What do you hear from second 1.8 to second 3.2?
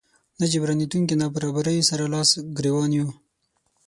سره لاس ګریوان يو.